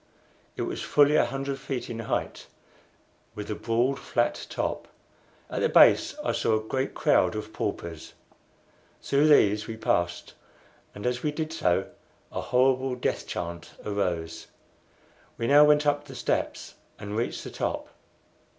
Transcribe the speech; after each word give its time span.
It 0.55 0.63
was 0.63 0.81
fully 0.81 1.15
a 1.15 1.25
hundred 1.27 1.59
feet 1.59 1.87
in 1.87 1.99
height, 1.99 2.47
with 3.35 3.51
a 3.51 3.53
broad 3.53 3.99
flat 3.99 4.47
top. 4.49 4.87
At 5.47 5.61
the 5.61 5.69
base 5.69 6.15
I 6.23 6.31
saw 6.31 6.55
a 6.55 6.59
great 6.67 6.95
crowd 6.95 7.35
of 7.35 7.53
paupers. 7.53 8.13
Through 9.03 9.27
these 9.27 9.67
we 9.67 9.77
passed, 9.77 10.33
and 10.95 11.05
as 11.05 11.21
we 11.21 11.31
did 11.31 11.53
so 11.53 11.85
a 12.31 12.41
horrible 12.41 12.95
death 12.95 13.27
chant 13.27 13.75
arose. 13.85 14.47
We 15.37 15.45
now 15.45 15.65
went 15.65 15.85
up 15.85 16.05
the 16.05 16.15
steps 16.15 16.73
and 16.97 17.15
reached 17.15 17.43
the 17.43 17.51
top. 17.51 17.89